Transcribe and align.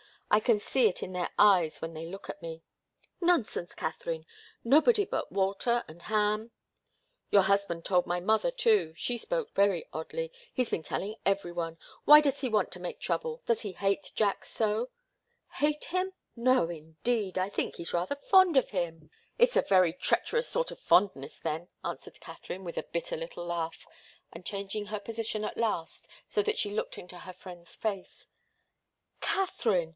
"I 0.31 0.39
can 0.39 0.59
see 0.59 0.87
it 0.87 1.03
in 1.03 1.11
their 1.11 1.29
eyes 1.37 1.81
when 1.81 1.93
they 1.93 2.05
look 2.07 2.29
at 2.29 2.41
me." 2.41 2.63
"Nonsense, 3.19 3.75
Katharine 3.75 4.25
nobody 4.63 5.03
but 5.05 5.31
Walter 5.31 5.83
and 5.89 6.03
Ham" 6.03 6.51
"Your 7.31 7.43
husband 7.43 7.83
told 7.83 8.07
my 8.07 8.21
mother, 8.21 8.49
too. 8.49 8.93
She 8.95 9.17
spoke 9.17 9.53
very 9.53 9.85
oddly. 9.93 10.31
He's 10.53 10.69
been 10.71 10.83
telling 10.83 11.17
every 11.25 11.51
one. 11.51 11.77
Why 12.05 12.21
does 12.21 12.39
he 12.39 12.47
want 12.49 12.71
to 12.71 12.79
make 12.79 12.99
trouble? 13.01 13.43
Does 13.45 13.61
he 13.61 13.73
hate 13.73 14.13
Jack 14.15 14.45
so?" 14.45 14.89
"Hate 15.55 15.83
him? 15.83 16.13
No, 16.35 16.69
indeed! 16.69 17.37
I 17.37 17.49
think 17.49 17.75
he's 17.75 17.93
rather 17.93 18.15
fond 18.15 18.55
of 18.57 18.69
him" 18.69 19.11
"It's 19.37 19.57
a 19.57 19.61
very 19.61 19.93
treacherous 19.93 20.47
sort 20.47 20.71
of 20.71 20.79
fondness, 20.79 21.39
then," 21.39 21.67
answered 21.83 22.21
Katharine, 22.21 22.63
with 22.63 22.77
a 22.77 22.83
bitter 22.91 23.17
little 23.17 23.45
laugh, 23.45 23.85
and 24.31 24.45
changing 24.45 24.87
her 24.87 24.99
position 24.99 25.43
at 25.43 25.57
last, 25.57 26.07
so 26.27 26.41
that 26.41 26.57
she 26.57 26.71
looked 26.71 26.97
into 26.97 27.19
her 27.19 27.33
friend's 27.33 27.75
face. 27.75 28.27
"Katharine!" 29.19 29.89